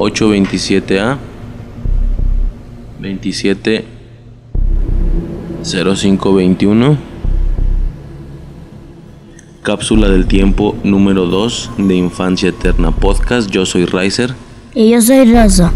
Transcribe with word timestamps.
827A 0.00 1.18
27 3.00 3.84
0521 5.62 6.96
Cápsula 9.62 10.08
del 10.08 10.26
tiempo 10.26 10.74
número 10.84 11.26
2 11.26 11.72
de 11.76 11.94
Infancia 11.96 12.48
Eterna 12.48 12.92
Podcast. 12.92 13.50
Yo 13.50 13.66
soy 13.66 13.84
Riser. 13.84 14.32
Y 14.74 14.88
yo 14.88 15.02
soy 15.02 15.30
Rosa. 15.30 15.70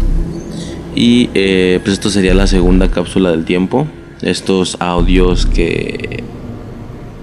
Y 0.95 1.29
eh, 1.35 1.79
pues 1.83 1.93
esto 1.93 2.09
sería 2.09 2.33
la 2.33 2.47
segunda 2.47 2.89
cápsula 2.89 3.29
del 3.29 3.45
tiempo. 3.45 3.85
Estos 4.23 4.77
audios 4.79 5.45
que, 5.45 6.23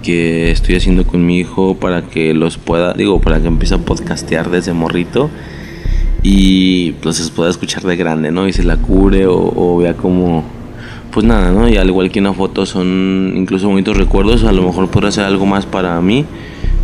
que 0.03 0.51
estoy 0.51 0.77
haciendo 0.77 1.05
con 1.05 1.25
mi 1.25 1.39
hijo 1.39 1.75
para 1.75 2.03
que 2.03 2.33
los 2.33 2.57
pueda, 2.57 2.93
digo, 2.93 3.19
para 3.19 3.41
que 3.41 3.47
empiece 3.47 3.75
a 3.75 3.79
podcastear 3.79 4.49
desde 4.49 4.71
morrito 4.71 5.29
y 6.23 6.93
pues 6.93 7.17
se 7.17 7.31
pueda 7.31 7.49
escuchar 7.49 7.83
de 7.83 7.95
grande, 7.95 8.31
¿no? 8.31 8.47
Y 8.47 8.53
se 8.53 8.63
la 8.63 8.77
cure 8.77 9.27
o, 9.27 9.35
o 9.35 9.77
vea 9.77 9.95
cómo 9.95 10.43
pues 11.13 11.25
nada, 11.25 11.51
¿no? 11.51 11.69
Y 11.69 11.77
al 11.77 11.87
igual 11.87 12.09
que 12.09 12.19
una 12.19 12.33
foto 12.33 12.65
son 12.65 13.33
incluso 13.35 13.69
bonitos 13.69 13.95
recuerdos, 13.95 14.43
a 14.43 14.51
lo 14.51 14.63
mejor 14.63 14.89
podrá 14.89 15.11
ser 15.11 15.25
algo 15.25 15.45
más 15.45 15.65
para 15.65 15.99
mí. 16.01 16.25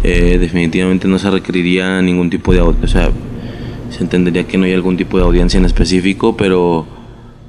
Eh, 0.04 0.38
definitivamente 0.40 1.08
no 1.08 1.20
se 1.20 1.30
requeriría 1.30 2.02
ningún 2.02 2.30
tipo 2.30 2.54
de 2.54 2.62
o 2.62 2.88
sea, 2.88 3.10
se 3.90 4.04
entendería 4.04 4.46
que 4.46 4.58
no 4.58 4.66
hay 4.66 4.74
algún 4.74 4.96
tipo 4.96 5.18
de 5.18 5.24
audiencia 5.24 5.58
en 5.58 5.66
específico, 5.66 6.38
pero 6.38 6.86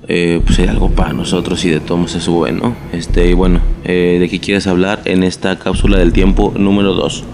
eh, 0.08 0.40
pues 0.44 0.58
hay 0.58 0.66
algo 0.66 0.90
para 0.90 1.12
nosotros 1.12 1.64
y 1.64 1.70
de 1.70 1.80
todos 1.80 2.10
se 2.10 2.20
sube, 2.20 2.50
¿no? 2.50 2.74
Este, 2.92 3.28
y 3.28 3.34
bueno, 3.34 3.60
eh, 3.84 4.16
¿de 4.18 4.28
qué 4.28 4.40
quieres 4.40 4.66
hablar 4.66 5.02
en 5.04 5.22
esta 5.22 5.58
cápsula 5.58 5.98
del 5.98 6.12
tiempo 6.12 6.52
número 6.56 6.94
2? 6.94 7.24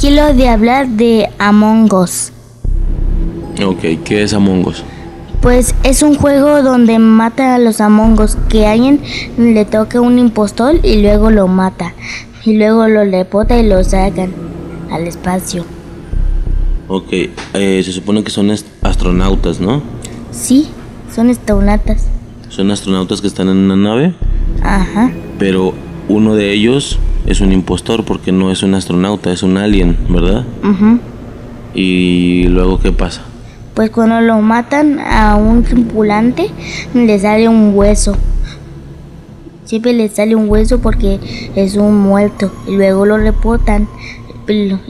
Quiero 0.00 0.34
de 0.34 0.48
hablar 0.48 0.88
de 0.88 1.28
Among 1.38 1.92
Us. 1.94 2.32
Ok, 3.64 3.80
¿qué 4.04 4.22
es 4.22 4.34
Among 4.34 4.66
Us? 4.66 4.82
Pues 5.40 5.74
es 5.82 6.02
un 6.02 6.14
juego 6.14 6.62
donde 6.62 6.98
mata 6.98 7.54
a 7.54 7.58
los 7.58 7.80
amongos, 7.80 8.36
que 8.48 8.66
alguien 8.66 9.00
le 9.38 9.64
toca 9.64 10.00
un 10.00 10.18
impostor 10.18 10.74
y 10.82 11.00
luego 11.00 11.30
lo 11.30 11.46
mata. 11.48 11.94
Y 12.44 12.58
luego 12.58 12.86
lo 12.88 13.04
lepota 13.04 13.58
y 13.58 13.66
lo 13.66 13.82
sacan 13.82 14.32
al 14.90 15.06
espacio. 15.06 15.64
Ok, 16.88 17.12
eh, 17.54 17.82
se 17.84 17.92
supone 17.92 18.22
que 18.22 18.30
son 18.30 18.50
astronautas, 18.82 19.60
¿no? 19.60 19.82
Sí, 20.30 20.68
son 21.14 21.30
astronautas. 21.30 22.06
Son 22.48 22.70
astronautas 22.70 23.20
que 23.20 23.26
están 23.26 23.48
en 23.48 23.56
una 23.56 23.76
nave. 23.76 24.14
Ajá. 24.62 25.10
Pero 25.38 25.74
uno 26.08 26.34
de 26.34 26.52
ellos 26.52 26.98
es 27.26 27.40
un 27.40 27.52
impostor 27.52 28.04
porque 28.04 28.32
no 28.32 28.52
es 28.52 28.62
un 28.62 28.74
astronauta, 28.74 29.32
es 29.32 29.42
un 29.42 29.56
alien, 29.56 29.96
¿verdad? 30.08 30.44
Ajá. 30.62 30.98
¿Y 31.74 32.44
luego 32.44 32.78
qué 32.80 32.92
pasa? 32.92 33.22
Pues 33.76 33.90
cuando 33.90 34.22
lo 34.22 34.40
matan 34.40 34.98
a 34.98 35.36
un 35.36 35.62
tripulante 35.62 36.50
le 36.94 37.18
sale 37.18 37.46
un 37.46 37.72
hueso. 37.74 38.16
Siempre 39.66 39.92
le 39.92 40.08
sale 40.08 40.34
un 40.34 40.48
hueso 40.48 40.80
porque 40.80 41.20
es 41.54 41.76
un 41.76 41.98
muerto 41.98 42.50
y 42.66 42.74
luego 42.74 43.04
lo 43.04 43.18
reportan 43.18 43.86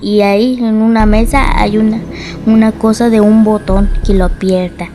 y 0.03 0.21
ahí 0.21 0.59
en 0.61 0.77
una 0.77 1.05
mesa 1.05 1.61
hay 1.61 1.79
una, 1.79 1.99
una 2.47 2.73
cosa 2.73 3.11
de 3.11 3.21
un 3.21 3.43
botón 3.43 3.91
que 4.07 4.15
lo 4.15 4.27
aprieta. 4.27 4.89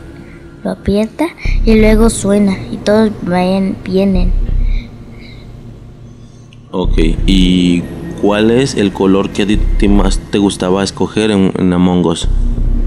Lo 0.64 0.70
aprieta 0.70 1.26
y 1.66 1.74
luego 1.74 2.08
suena 2.08 2.56
y 2.72 2.78
todos 2.78 3.10
vienen. 3.84 4.32
Ok, 6.70 6.96
¿y 7.26 7.82
cuál 8.22 8.52
es 8.52 8.74
el 8.74 8.92
color 8.92 9.30
que 9.30 9.42
a 9.42 9.46
ti 9.46 9.88
más 9.88 10.18
te 10.30 10.38
gustaba 10.38 10.82
escoger 10.82 11.30
en, 11.30 11.52
en 11.58 11.72
Among 11.74 12.06
Us? 12.06 12.28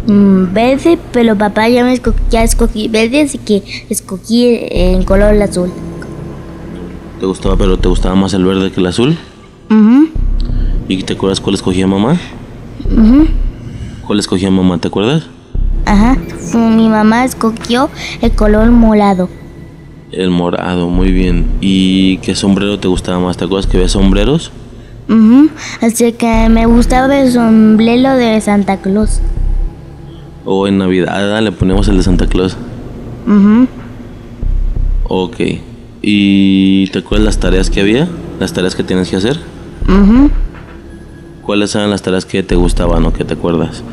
Mm, 0.07 0.53
verde, 0.53 0.99
pero 1.11 1.35
papá 1.35 1.67
ya 1.67 1.83
me 1.83 1.93
escogí, 1.93 2.19
ya 2.29 2.43
escogí 2.43 2.87
verde, 2.87 3.21
así 3.21 3.39
que 3.39 3.63
escogí 3.89 4.59
en 4.69 5.03
color 5.03 5.41
azul. 5.41 5.71
¿Te 7.19 7.25
gustaba, 7.25 7.55
pero 7.57 7.77
te 7.77 7.87
gustaba 7.87 8.13
más 8.13 8.33
el 8.33 8.45
verde 8.45 8.71
que 8.71 8.79
el 8.81 8.87
azul? 8.87 9.17
Uh 9.69 10.05
¿Y 10.87 11.01
te 11.01 11.13
acuerdas 11.13 11.39
cuál 11.39 11.55
escogía 11.55 11.87
mamá? 11.87 12.19
Uh 12.85 13.25
¿Cuál 14.05 14.19
escogía 14.19 14.51
mamá, 14.51 14.77
te 14.77 14.89
acuerdas? 14.89 15.23
Ajá, 15.85 16.17
mi 16.53 16.87
mamá 16.87 17.25
escogió 17.25 17.89
el 18.21 18.31
color 18.31 18.69
morado. 18.69 19.29
El 20.11 20.29
morado, 20.29 20.89
muy 20.89 21.11
bien. 21.11 21.45
¿Y 21.61 22.17
qué 22.17 22.35
sombrero 22.35 22.79
te 22.79 22.87
gustaba 22.87 23.19
más? 23.19 23.37
¿Te 23.37 23.45
acuerdas 23.45 23.65
que 23.65 23.77
había 23.77 23.89
sombreros? 23.89 24.51
Uh 25.09 25.47
Así 25.81 26.11
que 26.13 26.47
me 26.49 26.67
gustaba 26.67 27.19
el 27.19 27.31
sombrero 27.31 28.13
de 28.13 28.39
Santa 28.41 28.77
Claus. 28.77 29.19
O 30.45 30.67
en 30.67 30.77
Navidad 30.77 31.41
le 31.41 31.51
ponemos 31.51 31.87
el 31.87 31.97
de 31.97 32.03
Santa 32.03 32.27
Claus. 32.27 32.55
Mhm. 33.25 33.67
Ok. 35.07 35.37
¿Y 36.01 36.87
te 36.91 36.99
acuerdas 36.99 37.25
las 37.25 37.39
tareas 37.39 37.69
que 37.69 37.81
había? 37.81 38.07
¿Las 38.39 38.53
tareas 38.53 38.75
que 38.75 38.83
tienes 38.83 39.09
que 39.09 39.15
hacer? 39.15 39.39
¿Cuáles 41.41 41.73
eran 41.75 41.89
las 41.89 42.01
tareas 42.01 42.25
que 42.25 42.43
te 42.43 42.55
gustaban 42.55 43.05
o 43.05 43.13
que 43.13 43.23
te 43.23 43.33
acuerdas? 43.33 43.83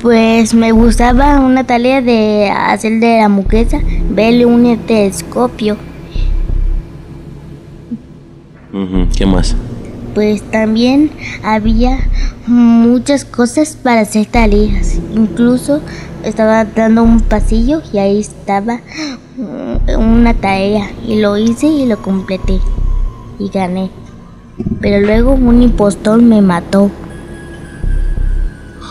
Pues 0.00 0.54
me 0.54 0.72
gustaba 0.72 1.40
una 1.40 1.64
tarea 1.64 2.00
de 2.00 2.50
hacer 2.50 3.00
de 3.00 3.18
la 3.20 3.28
muquesa, 3.28 3.78
verle 4.10 4.46
un 4.46 4.78
telescopio. 4.86 5.76
¿Qué 9.16 9.26
más? 9.26 9.54
Pues 10.14 10.42
también 10.50 11.10
había 11.42 11.98
muchas 12.46 13.24
cosas 13.24 13.76
para 13.76 14.00
hacer 14.00 14.26
tareas. 14.26 14.98
Incluso 15.14 15.80
estaba 16.24 16.64
dando 16.64 17.02
un 17.02 17.20
pasillo 17.20 17.82
y 17.92 17.98
ahí 17.98 18.20
estaba 18.20 18.80
mm, 19.36 19.98
una 19.98 20.34
tarea 20.34 20.90
y 21.06 21.20
lo 21.20 21.36
hice 21.36 21.66
y 21.66 21.86
lo 21.86 22.02
completé 22.02 22.58
y 23.38 23.48
gané. 23.48 23.90
Pero 24.80 25.06
luego 25.06 25.32
un 25.32 25.62
impostor 25.62 26.20
me 26.20 26.42
mató. 26.42 26.90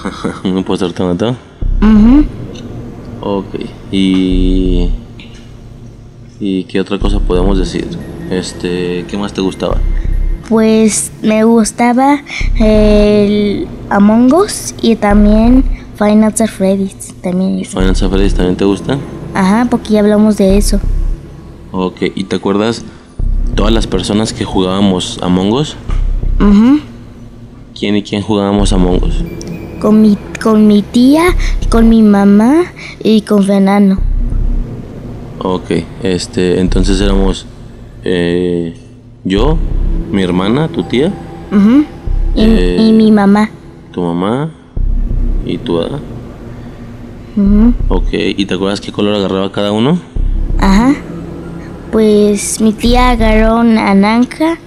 ¿Un 0.44 0.58
impostor 0.58 0.94
te 0.94 1.04
mató? 1.04 1.36
Mhm. 1.82 2.26
Ok. 3.22 3.56
¿Y 3.92 4.90
y 6.40 6.64
qué 6.64 6.80
otra 6.80 6.98
cosa 6.98 7.20
podemos 7.20 7.58
decir? 7.58 7.86
Este, 8.30 9.06
¿qué 9.08 9.18
más 9.18 9.34
te 9.34 9.42
gustaba? 9.42 9.78
Pues 10.50 11.12
me 11.22 11.44
gustaba 11.44 12.24
el 12.60 13.68
Among 13.90 14.34
Us 14.34 14.74
y 14.82 14.96
también 14.96 15.64
Final 15.96 16.34
Freddy's. 16.34 17.14
También. 17.22 17.64
¿Final 17.66 17.96
Freddy's 17.96 18.34
también 18.34 18.56
te 18.56 18.66
gusta? 18.66 18.98
Ajá, 19.36 19.68
porque 19.70 19.94
ya 19.94 20.00
hablamos 20.00 20.38
de 20.38 20.58
eso. 20.58 20.80
Ok, 21.72 21.98
¿y 22.16 22.24
te 22.24 22.38
acuerdas 22.38 22.84
todas 23.54 23.72
las 23.72 23.86
personas 23.86 24.34
que 24.34 24.44
jugábamos 24.44 25.20
Among 25.22 25.52
Us? 25.52 25.76
Mhm. 26.40 26.82
¿Quién 27.78 27.96
y 27.96 28.02
quién 28.02 28.24
jugábamos 28.24 28.74
Among 28.74 29.04
Us? 29.04 29.24
Con 29.80 30.02
mi, 30.02 30.18
con 30.42 30.66
mi 30.66 30.82
tía, 30.82 31.26
con 31.70 31.90
mi 31.90 32.02
mamá 32.02 32.64
y 33.04 33.22
con 33.22 33.44
Fernando. 33.44 33.98
Ok, 35.42 35.72
este, 36.02 36.60
entonces 36.60 37.00
éramos 37.00 37.46
eh, 38.04 38.76
yo, 39.24 39.58
mi 40.12 40.22
hermana, 40.24 40.68
tu 40.68 40.84
tía, 40.84 41.12
Mhm. 41.52 41.86
Y, 42.36 42.42
Eh. 42.44 42.78
y 42.80 42.92
mi 42.94 43.12
mamá. 43.12 43.50
tu 43.92 44.02
mamá 44.02 44.50
y 45.46 45.58
tu 45.58 45.78
¿verdad? 45.78 46.00
Mhm. 47.36 47.74
Ok, 47.90 48.08
¿y 48.12 48.46
te 48.46 48.54
acuerdas 48.54 48.82
qué 48.82 48.92
color 48.92 49.16
agarraba 49.16 49.52
cada 49.52 49.72
uno? 49.72 50.00
Ajá. 50.60 50.94
Pues 51.92 52.62
mi 52.62 52.72
tía 52.74 53.10
agarró 53.12 53.64
naranja, 53.64 54.58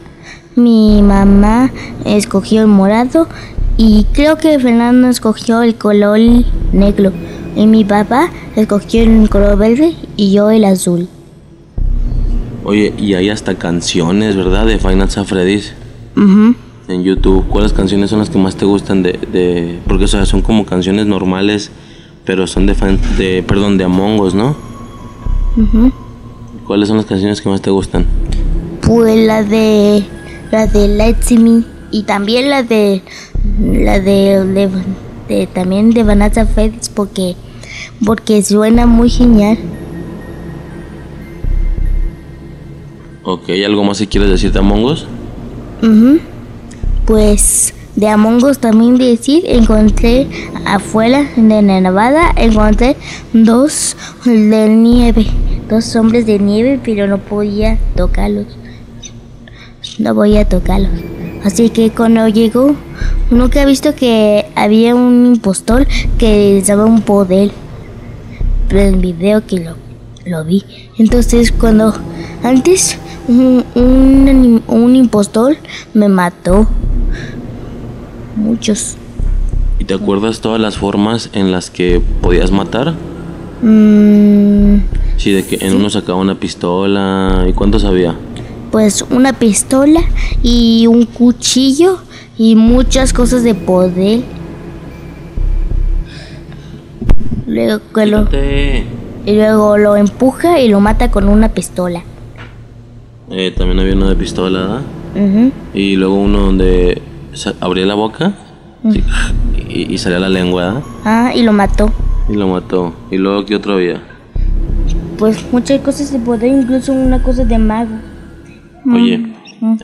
mi 0.56 1.02
mamá 1.02 1.70
escogió 2.04 2.62
el 2.62 2.66
morado 2.69 3.28
y 3.76 4.04
creo 4.12 4.36
que 4.38 4.58
Fernando 4.58 5.08
escogió 5.08 5.62
el 5.62 5.76
color 5.76 6.19
negro 6.72 7.12
y 7.54 7.66
mi 7.66 7.84
papá 7.84 8.28
escogió 8.56 9.02
el 9.05 9.28
color 9.31 9.56
verde 9.56 9.94
y 10.17 10.32
yo 10.32 10.50
el 10.50 10.64
azul. 10.64 11.08
Oye, 12.64 12.93
y 12.99 13.14
hay 13.14 13.29
hasta 13.31 13.55
canciones, 13.56 14.37
¿verdad? 14.37 14.67
De 14.67 14.79
Final 14.79 15.09
Freddy's 15.09 15.73
Mhm. 16.14 16.55
en 16.88 17.03
YouTube. 17.03 17.47
¿Cuáles 17.49 17.73
canciones 17.73 18.11
son 18.11 18.20
las 18.20 18.31
que 18.31 18.38
más 18.38 18.56
te 18.56 18.64
gustan 18.64 19.03
de, 19.03 19.19
de 19.32 19.81
porque 19.87 20.05
o 20.05 20.09
sea, 20.09 20.26
son 20.26 20.43
como 20.43 20.64
canciones 20.64 21.06
normales, 21.06 21.70
pero 22.25 22.47
son 22.47 22.67
de, 22.67 22.75
fan- 22.75 23.00
de 23.19 23.43
perdón, 23.43 23.79
de 23.79 23.85
Among 23.85 24.20
Us, 24.20 24.35
¿no? 24.35 24.55
Mhm. 25.56 25.93
¿Cuáles 26.67 26.88
son 26.88 26.97
las 26.99 27.06
canciones 27.06 27.41
que 27.41 27.49
más 27.49 27.61
te 27.61 27.70
gustan? 27.70 28.06
Pues 28.81 29.26
la 29.26 29.43
de 29.43 30.05
la 30.50 30.67
de 30.67 30.88
Let's 30.88 31.26
See 31.26 31.38
Me 31.38 31.65
y 31.91 32.05
también 32.05 32.49
la 32.50 32.62
de 32.62 33.03
la 33.73 33.99
de, 33.99 34.44
de- 34.44 34.70
de- 35.29 35.47
también 35.49 35.91
de 35.91 36.05
Vanessa 36.05 36.47
Freddy's 36.47 36.88
porque 36.88 37.35
porque 38.05 38.43
suena 38.43 38.87
muy 38.87 39.11
genial. 39.11 39.58
Ok, 43.24 43.50
¿algo 43.64 43.84
más 43.84 43.98
que 43.98 44.08
quieres 44.08 44.30
decir 44.30 44.50
de 44.50 44.58
Among 44.58 44.84
Us? 44.84 45.06
Pues 47.06 47.72
de 47.94 48.08
Among 48.08 48.42
Us 48.42 48.58
también 48.58 48.98
decir, 48.98 49.44
encontré 49.46 50.26
afuera 50.66 51.30
de 51.36 51.62
Nevada, 51.62 52.32
encontré 52.36 52.96
dos 53.32 53.96
de 54.24 54.69
nieve, 54.70 55.26
dos 55.69 55.94
hombres 55.94 56.26
de 56.26 56.40
nieve, 56.40 56.80
pero 56.84 57.06
no 57.06 57.19
podía 57.19 57.78
tocarlos. 57.94 58.46
No 60.00 60.16
podía 60.16 60.48
tocarlos. 60.48 60.90
Así 61.44 61.70
que 61.70 61.90
cuando 61.90 62.26
llegó, 62.26 62.74
nunca 63.30 63.62
he 63.62 63.66
visto 63.66 63.94
que 63.94 64.46
había 64.56 64.96
un 64.96 65.26
impostor 65.34 65.86
que 66.19 66.60
daba 66.66 66.86
un 66.86 67.02
poder. 67.02 67.52
Pero 68.69 68.80
en 68.80 69.00
video 69.00 69.46
que 69.46 69.60
lo, 69.60 69.76
lo 70.26 70.44
vi. 70.44 70.64
Entonces 70.98 71.52
cuando 71.52 71.94
antes 72.42 72.98
un, 73.28 73.64
un, 73.74 74.62
un 74.66 74.96
impostor 74.96 75.56
me 75.94 76.08
mató. 76.08 76.66
Muchos. 78.36 78.96
¿Y 79.78 79.84
te 79.84 79.94
acuerdas 79.94 80.40
todas 80.40 80.60
las 80.60 80.76
formas 80.76 81.30
en 81.32 81.50
las 81.52 81.70
que 81.70 82.00
podías 82.20 82.50
matar? 82.50 82.94
Mm, 83.62 84.76
Sí, 85.16 85.30
de 85.30 85.44
que 85.46 85.64
en 85.64 85.76
uno 85.76 85.88
sacaba 85.90 86.19
una 86.19 86.34
pistola. 86.34 87.44
¿Y 87.48 87.52
cuántos 87.52 87.84
había? 87.84 88.14
pues 88.72 89.04
una 89.10 89.34
pistola 89.34 90.00
y 90.42 90.86
un 90.86 91.04
cuchillo 91.04 91.98
y 92.38 92.56
muchas 92.56 93.12
cosas 93.12 93.42
de 93.44 93.54
poder. 93.54 94.22
Luego, 97.46 97.80
que 97.94 98.06
lo, 98.06 98.26
y 99.26 99.32
luego 99.34 99.76
lo 99.76 99.96
empuja 99.96 100.58
y 100.60 100.69
lo 100.69 100.80
mata 100.80 101.10
con 101.10 101.28
una 101.28 101.50
pistola. 101.50 102.02
Eh, 103.30 103.52
también 103.56 103.78
había 103.80 103.94
uno 103.94 104.08
de 104.08 104.16
pistola, 104.16 104.58
¿verdad? 104.60 104.80
Ujú. 105.14 105.52
Y 105.74 105.96
luego 105.96 106.14
uno 106.16 106.40
donde 106.40 107.00
abría 107.60 107.86
la 107.86 107.94
boca 107.94 108.34
y, 109.69 109.94
y 109.94 109.98
salía 109.98 110.19
la 110.19 110.28
lengua. 110.28 110.82
Ah, 111.04 111.32
y 111.34 111.42
lo 111.42 111.52
mató. 111.52 111.90
Y 112.28 112.34
lo 112.34 112.48
mató. 112.48 112.94
¿Y 113.10 113.16
luego 113.16 113.44
qué 113.44 113.56
otro 113.56 113.74
había? 113.74 114.02
Pues 115.19 115.44
muchas 115.52 115.80
cosas 115.80 116.12
de 116.12 116.19
poder, 116.19 116.50
incluso 116.52 116.92
una 116.92 117.22
cosa 117.22 117.44
de 117.44 117.58
mago. 117.58 117.92
Oye, 118.92 119.32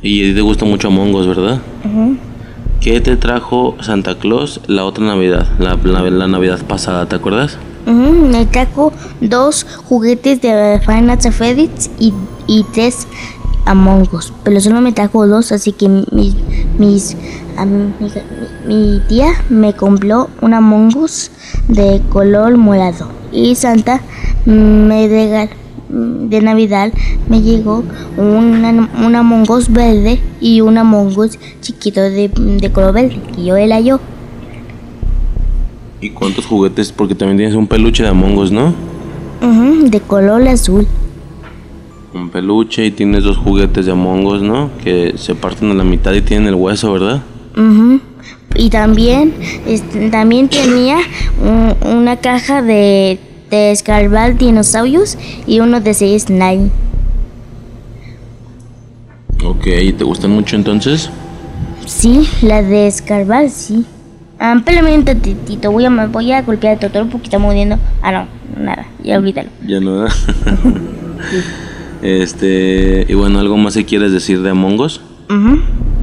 y 0.02 0.22
a 0.24 0.28
ti 0.28 0.34
te 0.34 0.40
gusta 0.40 0.64
mucho 0.64 0.88
Among 0.88 1.14
Us, 1.14 1.26
¿verdad? 1.28 1.60
¿Qué 2.80 3.00
te 3.00 3.16
trajo 3.16 3.76
Santa 3.80 4.16
Claus 4.16 4.60
la 4.66 4.84
otra 4.84 5.04
Navidad? 5.04 5.46
La, 5.60 5.76
la- 5.84 6.10
la 6.10 6.26
Navidad 6.28 6.58
pasada, 6.66 7.06
¿te 7.06 7.16
acuerdas? 7.16 7.56
Me 7.86 8.44
trajo 8.46 8.92
dos 9.20 9.64
juguetes 9.84 10.42
de 10.42 10.80
Final 10.84 11.18
Fantasy 11.32 11.70
y, 11.98 12.12
y 12.48 12.64
tres 12.72 13.06
Among 13.66 14.08
Us. 14.12 14.32
Pero 14.42 14.60
solo 14.60 14.80
me 14.80 14.92
trajo 14.92 15.28
dos, 15.28 15.52
así 15.52 15.70
que 15.72 15.88
mi, 15.88 16.34
mis, 16.78 17.16
mi, 17.58 18.04
mi 18.66 19.00
tía 19.08 19.32
me 19.48 19.74
compró 19.74 20.28
un 20.40 20.54
Among 20.54 20.96
Us 20.96 21.30
de 21.68 22.02
color 22.08 22.56
morado. 22.56 23.08
Y 23.30 23.54
Santa 23.54 24.00
me 24.46 25.06
regaló 25.06 25.68
de 25.88 26.42
Navidad 26.42 26.92
me 27.28 27.40
llegó 27.40 27.82
una, 28.16 28.90
un 29.04 29.16
Among 29.16 29.50
Us 29.50 29.72
verde 29.72 30.20
y 30.40 30.60
un 30.60 30.76
Among 30.78 31.16
Us 31.16 31.38
chiquito 31.60 32.00
de, 32.00 32.28
de 32.28 32.72
color 32.72 32.92
verde, 32.92 33.20
que 33.34 33.44
yo 33.44 33.56
era 33.56 33.80
yo. 33.80 34.00
¿Y 36.00 36.10
cuántos 36.10 36.46
juguetes? 36.46 36.92
Porque 36.92 37.14
también 37.14 37.38
tienes 37.38 37.54
un 37.54 37.66
peluche 37.66 38.02
de 38.02 38.10
Among 38.10 38.36
Us, 38.38 38.52
¿no? 38.52 38.74
Ujú, 39.42 39.88
de 39.88 40.00
color 40.00 40.46
azul. 40.46 40.86
Un 42.14 42.30
peluche 42.30 42.86
y 42.86 42.90
tienes 42.90 43.24
dos 43.24 43.36
juguetes 43.36 43.84
de 43.86 43.92
Among 43.92 44.24
Us, 44.26 44.42
¿no? 44.42 44.70
Que 44.82 45.14
se 45.16 45.34
parten 45.34 45.70
a 45.70 45.74
la 45.74 45.84
mitad 45.84 46.12
y 46.14 46.22
tienen 46.22 46.48
el 46.48 46.54
hueso, 46.54 46.92
¿verdad? 46.92 47.22
Ujú. 47.56 48.00
Y 48.54 48.70
también, 48.70 49.34
este, 49.66 50.08
también 50.10 50.48
tenía 50.48 50.96
un- 51.42 51.76
una 51.96 52.16
caja 52.16 52.62
de, 52.62 53.18
de 53.50 53.70
escarbar 53.72 54.36
dinosaurios 54.38 55.18
y 55.46 55.60
uno 55.60 55.80
de 55.80 55.92
seis 55.94 56.30
nine. 56.30 56.70
Ok, 59.44 59.66
¿y 59.82 59.92
te 59.92 60.04
gustan 60.04 60.30
mucho 60.30 60.56
entonces? 60.56 61.10
Sí, 61.86 62.26
la 62.42 62.62
de 62.62 62.86
escarbar, 62.86 63.50
sí. 63.50 63.84
Ah, 64.40 64.54
espérame 64.56 64.94
un 64.94 65.04
tantitito, 65.04 65.70
voy 65.70 65.84
a, 65.84 66.06
voy 66.06 66.32
a 66.32 66.42
golpear 66.42 66.76
a 66.76 66.80
Totoro 66.80 67.06
porque 67.08 67.26
está 67.26 67.38
muriendo. 67.38 67.76
Ah, 68.02 68.12
no, 68.12 68.26
nada, 68.64 68.86
ya 69.02 69.18
olvídalo. 69.18 69.50
Ya 69.66 69.78
no. 69.80 69.98
¿verdad? 70.00 70.14
este, 72.02 73.06
y 73.08 73.14
bueno, 73.14 73.40
¿algo 73.40 73.56
más 73.56 73.74
que 73.74 73.84
quieres 73.84 74.12
decir 74.12 74.42
de 74.42 74.50
Among 74.50 74.80
Us? 74.80 75.00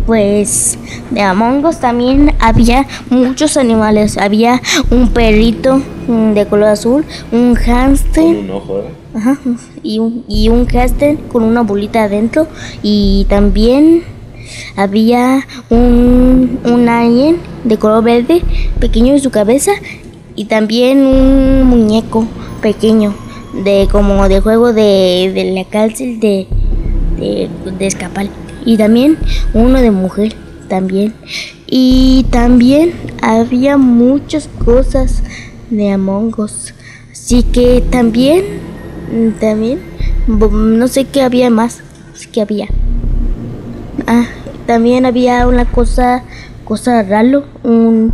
Pues 0.06 0.78
de 1.10 1.22
Among 1.22 1.66
Us 1.66 1.80
también 1.80 2.34
había 2.40 2.86
muchos 3.10 3.58
animales. 3.58 4.18
Había 4.18 4.62
un 4.92 5.10
perrito 5.10 5.82
mm, 6.08 6.34
de 6.34 6.46
color 6.46 6.70
azul, 6.70 7.06
un 7.32 7.56
hámster. 7.56 8.24
un 8.24 8.52
ojo, 8.52 8.80
¿eh? 8.80 9.06
Ajá, 9.16 9.40
y 9.82 10.00
un, 10.00 10.26
y 10.28 10.50
un 10.50 10.68
hámster 10.68 11.18
con 11.32 11.44
una 11.44 11.62
bolita 11.62 12.04
adentro 12.04 12.48
y 12.84 13.26
también 13.30 14.04
había 14.76 15.48
un, 15.70 16.60
un 16.66 16.90
alien 16.90 17.38
de 17.64 17.78
color 17.78 18.04
verde 18.04 18.42
pequeño 18.80 19.14
en 19.14 19.22
su 19.22 19.32
cabeza 19.32 19.72
y 20.36 20.46
también 20.46 21.00
un 21.00 21.64
muñeco 21.64 22.28
pequeño 22.62 23.16
de 23.64 23.88
como 23.92 24.28
de 24.28 24.42
juego 24.42 24.74
de, 24.74 25.32
de 25.34 25.52
la 25.54 25.66
cárcel 25.66 26.20
de, 26.20 26.48
de, 27.18 27.88
escapar. 27.88 28.28
Y 28.66 28.78
también 28.78 29.18
uno 29.54 29.80
de 29.82 29.92
mujer 29.92 30.34
también. 30.68 31.14
Y 31.68 32.26
también 32.32 32.94
había 33.22 33.78
muchas 33.78 34.50
cosas 34.64 35.24
de 35.70 35.92
Among 35.92 36.34
Us. 36.38 36.74
Así 37.12 37.44
que 37.44 37.82
también 37.90 38.44
también 39.40 39.80
no 40.28 40.88
sé 40.88 41.06
qué 41.06 41.22
había 41.22 41.50
más 41.50 41.82
qué 42.32 42.42
había. 42.42 42.68
Ah 44.08 44.26
también 44.66 45.06
había 45.06 45.48
una 45.48 45.66
cosa 45.66 46.24
cosa 46.64 47.04
raro 47.04 47.46
un 47.64 48.14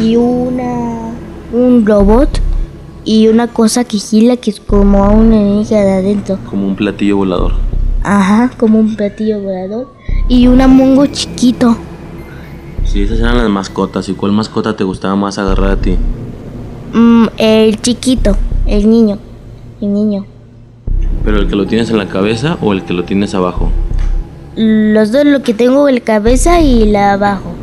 y 0.00 0.16
una 0.16 1.12
un 1.52 1.86
robot 1.86 2.40
y 3.06 3.28
una 3.28 3.46
cosa 3.46 3.84
que 3.84 3.98
gira 3.98 4.36
que 4.36 4.50
es 4.50 4.58
como 4.60 5.04
a 5.04 5.10
una 5.10 5.36
niña 5.36 5.80
de 5.80 5.92
adentro 5.92 6.38
Como 6.50 6.66
un 6.66 6.74
platillo 6.74 7.16
volador. 7.16 7.52
Ajá, 8.02 8.50
como 8.58 8.80
un 8.80 8.96
platillo 8.96 9.40
volador. 9.40 9.94
Y 10.28 10.48
un 10.48 10.60
amongo 10.60 11.06
chiquito. 11.06 11.76
Sí, 12.84 13.02
esas 13.02 13.20
eran 13.20 13.38
las 13.38 13.48
mascotas. 13.48 14.08
¿Y 14.08 14.14
cuál 14.14 14.32
mascota 14.32 14.76
te 14.76 14.84
gustaba 14.84 15.14
más 15.16 15.38
agarrar 15.38 15.70
a 15.70 15.76
ti? 15.76 15.96
Mm, 16.92 17.26
el 17.38 17.80
chiquito, 17.80 18.36
el 18.66 18.90
niño. 18.90 19.18
El 19.80 19.92
niño. 19.92 20.26
¿Pero 21.24 21.38
el 21.38 21.48
que 21.48 21.56
lo 21.56 21.66
tienes 21.66 21.90
en 21.90 21.98
la 21.98 22.08
cabeza 22.08 22.58
o 22.60 22.72
el 22.72 22.84
que 22.84 22.92
lo 22.92 23.04
tienes 23.04 23.34
abajo? 23.34 23.70
Los 24.56 25.12
dos 25.12 25.24
lo 25.24 25.42
que 25.42 25.54
tengo 25.54 25.88
en 25.88 25.96
la 25.96 26.00
cabeza 26.00 26.60
y 26.60 26.86
la 26.86 27.12
abajo. 27.12 27.55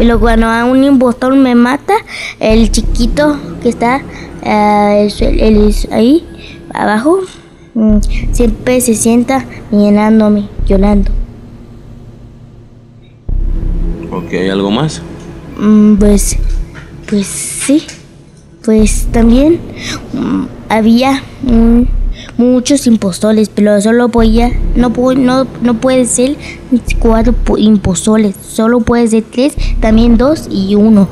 Pero 0.00 0.18
cuando 0.18 0.46
a 0.46 0.64
un 0.64 0.82
impostor 0.82 1.36
me 1.36 1.54
mata, 1.54 1.92
el 2.38 2.70
chiquito 2.70 3.36
que 3.62 3.68
está 3.68 4.00
es- 4.96 5.20
el- 5.20 5.40
el- 5.40 5.74
ahí 5.92 6.26
abajo 6.72 7.18
mm, 7.74 7.98
siempre 8.32 8.80
se 8.80 8.94
sienta 8.94 9.44
llenándome, 9.70 10.48
llorando. 10.66 11.10
Ok, 14.10 14.32
¿hay 14.32 14.48
algo 14.48 14.70
más? 14.70 15.02
Mm, 15.58 15.96
Pues, 15.96 16.38
pues 17.06 17.26
sí. 17.26 17.82
Pues 18.64 19.06
también 19.12 19.60
mm, 20.14 20.44
había 20.70 21.22
muchos 22.40 22.86
impostores, 22.86 23.50
pero 23.50 23.78
solo 23.82 24.08
podía, 24.08 24.50
no, 24.74 24.88
no, 24.88 25.46
no 25.60 25.74
puede 25.74 26.06
ser 26.06 26.36
cuatro 26.98 27.34
impostores, 27.58 28.34
solo 28.34 28.80
puede 28.80 29.08
ser 29.08 29.24
tres, 29.30 29.54
también 29.80 30.16
dos 30.16 30.48
y 30.50 30.74
uno. 30.74 31.06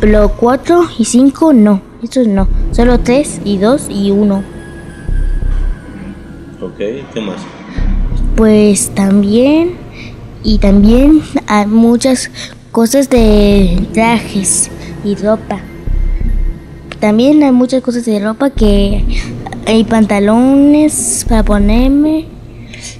Pero 0.00 0.28
cuatro 0.36 0.84
y 0.96 1.04
cinco 1.04 1.52
no, 1.52 1.82
esos 2.00 2.28
no, 2.28 2.46
solo 2.70 3.00
tres 3.00 3.40
y 3.44 3.58
dos 3.58 3.88
y 3.90 4.12
uno. 4.12 4.44
Ok, 6.60 6.78
¿qué 7.12 7.20
más? 7.20 7.40
Pues 8.36 8.90
también 8.94 9.72
y 10.44 10.58
también 10.58 11.22
hay 11.48 11.66
muchas 11.66 12.30
cosas 12.70 13.10
de 13.10 13.84
trajes 13.92 14.70
y 15.04 15.16
ropa. 15.16 15.60
También 17.00 17.42
hay 17.42 17.50
muchas 17.50 17.82
cosas 17.82 18.04
de 18.04 18.20
ropa 18.20 18.50
que 18.50 19.04
hay 19.66 19.84
pantalones 19.84 21.24
para 21.28 21.42
ponerme 21.44 22.26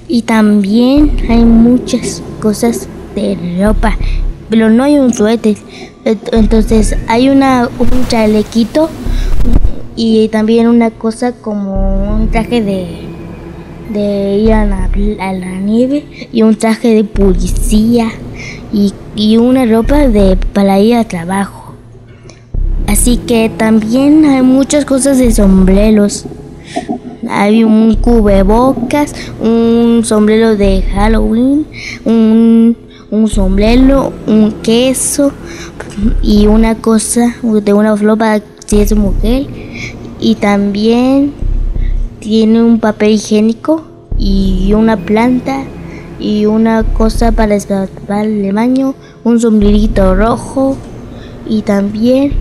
y 0.07 0.21
también 0.23 1.11
hay 1.29 1.43
muchas 1.45 2.21
cosas 2.41 2.87
de 3.15 3.37
ropa, 3.61 3.97
pero 4.49 4.69
no 4.69 4.83
hay 4.83 4.97
un 4.97 5.13
suéter. 5.13 5.55
Ent- 6.05 6.29
Entonces 6.31 6.95
hay 7.07 7.29
una 7.29 7.69
un 7.79 8.07
chalequito 8.07 8.89
y 9.95 10.27
también 10.29 10.67
una 10.67 10.89
cosa 10.91 11.33
como 11.33 12.15
un 12.15 12.29
traje 12.29 12.61
de 12.61 12.87
de 13.93 14.37
ir 14.37 14.53
a 14.53 14.65
la, 14.65 14.89
a 15.19 15.33
la 15.33 15.59
nieve 15.59 16.27
y 16.31 16.41
un 16.41 16.55
traje 16.55 16.95
de 16.95 17.03
policía 17.03 18.07
y, 18.71 18.93
y 19.15 19.37
una 19.37 19.65
ropa 19.65 20.07
de 20.07 20.35
para 20.53 20.79
ir 20.79 20.95
a 20.95 21.03
trabajo. 21.03 21.73
Así 22.87 23.17
que 23.17 23.49
también 23.55 24.25
hay 24.25 24.41
muchas 24.41 24.85
cosas 24.85 25.17
de 25.19 25.31
sombreros. 25.31 26.25
Hay 27.29 27.63
un 27.63 27.95
cubrebocas, 27.95 29.13
un 29.39 30.01
sombrero 30.03 30.55
de 30.55 30.81
Halloween, 30.93 31.65
un, 32.05 32.75
un 33.11 33.27
sombrero, 33.27 34.13
un 34.27 34.51
queso 34.61 35.31
y 36.21 36.47
una 36.47 36.75
cosa 36.75 37.35
de 37.41 37.73
una 37.73 37.95
flor 37.95 38.17
para 38.17 38.41
si 38.65 38.81
es 38.81 38.95
mujer. 38.95 39.47
Y 40.19 40.35
también 40.35 41.33
tiene 42.19 42.63
un 42.63 42.79
papel 42.79 43.11
higiénico 43.11 43.83
y 44.17 44.73
una 44.73 44.97
planta 44.97 45.63
y 46.19 46.45
una 46.45 46.83
cosa 46.83 47.33
para 47.33 47.55
escapar 47.55 48.25
el 48.25 48.53
baño, 48.53 48.95
un 49.23 49.39
sombrerito 49.39 50.15
rojo 50.15 50.77
y 51.47 51.63
también 51.63 52.31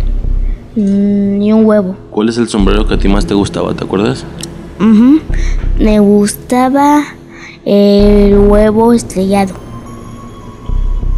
mm, 0.76 1.43
y 1.43 1.52
un 1.52 1.64
huevo. 1.64 1.97
¿Cuál 2.11 2.29
es 2.29 2.38
el 2.38 2.49
sombrero 2.49 2.87
que 2.87 2.95
a 2.95 2.99
ti 2.99 3.09
más 3.09 3.26
te 3.26 3.35
gustaba? 3.35 3.75
¿Te 3.75 3.85
acuerdas? 3.85 4.25
Ujú. 4.81 5.21
Me 5.79 5.99
gustaba 6.00 7.02
el 7.64 8.37
huevo 8.38 8.93
estrellado. 8.93 9.55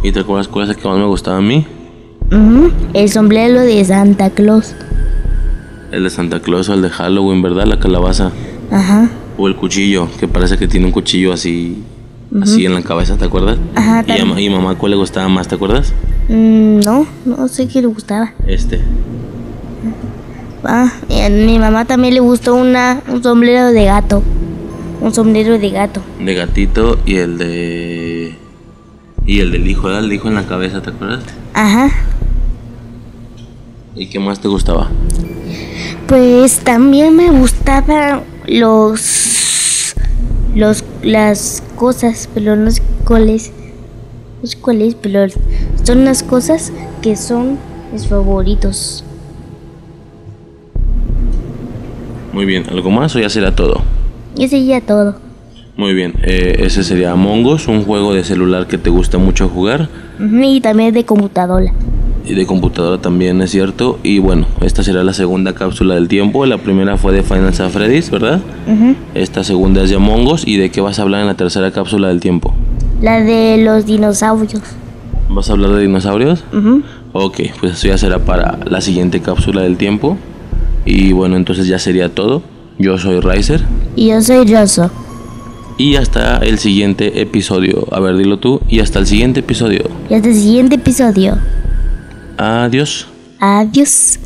¿Y 0.03 0.11
te 0.11 0.19
acuerdas 0.19 0.47
cuál 0.47 0.65
es 0.69 0.75
el 0.75 0.81
que 0.81 0.87
más 0.87 0.97
me 0.97 1.05
gustaba 1.05 1.37
a 1.37 1.41
mí? 1.41 1.65
Ujú. 2.31 2.71
El 2.93 3.09
sombrero 3.09 3.61
de 3.61 3.83
Santa 3.85 4.29
Claus. 4.29 4.75
El 5.91 6.03
de 6.03 6.09
Santa 6.09 6.39
Claus 6.41 6.69
o 6.69 6.73
el 6.73 6.81
de 6.81 6.89
Halloween, 6.89 7.41
¿verdad? 7.41 7.65
La 7.65 7.79
calabaza. 7.79 8.31
Ajá. 8.71 9.09
O 9.37 9.47
el 9.47 9.55
cuchillo, 9.55 10.07
que 10.19 10.27
parece 10.27 10.57
que 10.57 10.67
tiene 10.67 10.85
un 10.87 10.91
cuchillo 10.91 11.33
así, 11.33 11.83
así 12.41 12.65
en 12.65 12.73
la 12.73 12.81
cabeza, 12.81 13.17
¿te 13.17 13.25
acuerdas? 13.25 13.57
Ajá, 13.75 14.03
Y 14.07 14.11
a, 14.11 14.39
y 14.39 14.49
mamá, 14.49 14.75
¿cuál 14.75 14.91
le 14.91 14.97
gustaba 14.97 15.27
más? 15.27 15.47
¿Te 15.47 15.55
acuerdas? 15.55 15.93
Mm, 16.29 16.79
no, 16.79 17.05
no 17.25 17.47
sé 17.47 17.67
qué 17.67 17.81
le 17.81 17.87
gustaba. 17.87 18.33
Este. 18.47 18.79
Ah, 20.67 20.91
y 21.09 21.21
a 21.21 21.29
mi 21.29 21.59
mamá 21.59 21.85
también 21.85 22.13
le 22.13 22.19
gustó 22.19 22.55
una, 22.55 23.01
un 23.07 23.21
sombrero 23.21 23.71
de 23.71 23.85
gato. 23.85 24.23
Un 25.01 25.13
sombrero 25.13 25.59
de 25.59 25.69
gato. 25.69 26.01
De 26.19 26.33
gatito 26.33 26.97
y 27.05 27.17
el 27.17 27.37
de... 27.37 28.35
Y 29.25 29.39
el 29.39 29.51
del 29.51 29.67
hijo. 29.67 29.89
El 29.89 30.11
hijo 30.11 30.27
en 30.27 30.35
la 30.35 30.45
cabeza, 30.45 30.81
¿te 30.81 30.89
acuerdas? 30.89 31.23
Ajá. 31.53 31.89
¿Y 33.95 34.07
qué 34.07 34.19
más 34.19 34.39
te 34.39 34.47
gustaba? 34.47 34.89
Pues 36.07 36.59
también 36.59 37.15
me 37.15 37.31
gustaban 37.31 38.23
los 38.47 39.95
los 40.53 40.83
las 41.01 41.63
cosas, 41.75 42.29
pero 42.33 42.55
no 42.55 42.71
sé 42.71 42.81
cuáles. 43.05 43.51
No 44.41 44.47
sé 44.47 44.57
cuáles, 44.59 44.95
pero 44.95 45.27
son 45.83 46.05
las 46.05 46.23
cosas 46.23 46.71
que 47.01 47.15
son 47.15 47.57
mis 47.91 48.07
favoritos. 48.07 49.03
Muy 52.35 52.43
bien, 52.43 52.65
¿algo 52.69 52.91
más 52.91 53.15
o 53.15 53.19
ya 53.21 53.29
será 53.29 53.55
todo? 53.55 53.81
Ya 54.35 54.81
todo. 54.81 55.15
Muy 55.77 55.93
bien, 55.93 56.15
eh, 56.21 56.63
ese 56.65 56.83
sería 56.83 57.13
Among 57.13 57.45
Us, 57.45 57.69
un 57.69 57.85
juego 57.85 58.13
de 58.13 58.25
celular 58.25 58.67
que 58.67 58.77
te 58.77 58.89
gusta 58.89 59.17
mucho 59.17 59.47
jugar 59.47 59.87
Y 60.19 60.59
también 60.59 60.93
de 60.93 61.05
computadora. 61.05 61.71
y 62.25 62.33
de 62.33 62.45
computadora 62.45 63.01
también, 63.01 63.41
es 63.41 63.51
cierto. 63.51 63.99
Y 64.03 64.19
bueno, 64.19 64.47
esta 64.59 64.83
será 64.83 65.05
la 65.05 65.13
segunda 65.13 65.53
cápsula 65.55 65.95
del 65.95 66.09
tiempo. 66.09 66.45
La 66.45 66.57
primera 66.57 66.97
fue 66.97 67.13
de 67.13 67.23
Final 67.23 67.53
Fantasy 67.53 67.71
Freddy's, 67.71 68.09
¿verdad? 68.09 68.41
Esta 69.13 69.45
segunda 69.45 69.83
es 69.83 69.89
de 69.89 69.95
Among 69.95 70.27
Us. 70.27 70.45
¿Y 70.45 70.57
de 70.57 70.71
qué 70.71 70.81
vas 70.81 70.99
a 70.99 71.03
hablar 71.03 71.21
en 71.21 71.27
la 71.27 71.35
tercera 71.35 71.71
cápsula 71.71 72.09
del 72.09 72.19
tiempo? 72.19 72.53
La 73.01 73.21
de 73.21 73.63
los 73.63 73.85
dinosaurios. 73.85 74.61
¿Vas 75.29 75.49
a 75.49 75.53
hablar 75.53 75.71
de 75.71 75.83
dinosaurios? 75.83 76.43
Ok, 77.13 77.39
pues 77.61 77.75
eso 77.75 77.87
ya 77.87 77.97
será 77.97 78.19
para 78.19 78.59
la 78.65 78.81
siguiente 78.81 79.21
cápsula 79.21 79.61
del 79.61 79.77
tiempo. 79.77 80.17
Y 80.85 81.11
bueno, 81.11 81.35
entonces 81.35 81.67
ya 81.67 81.79
sería 81.79 82.09
todo. 82.09 82.43
Yo 82.77 82.97
soy 82.97 83.19
Riser. 83.19 83.63
Y 83.95 84.09
yo 84.09 84.21
soy 84.21 84.45
Rosso. 84.45 84.91
Y 85.77 85.95
hasta 85.95 86.37
el 86.37 86.59
siguiente 86.59 87.21
episodio. 87.21 87.87
A 87.91 87.99
ver, 87.99 88.15
dilo 88.17 88.37
tú. 88.37 88.61
Y 88.69 88.79
hasta 88.79 88.99
el 88.99 89.07
siguiente 89.07 89.41
episodio. 89.41 89.89
Y 90.09 90.13
hasta 90.13 90.29
el 90.29 90.35
siguiente 90.35 90.75
episodio. 90.75 91.37
Adiós. 92.37 93.07
Adiós. 93.39 94.19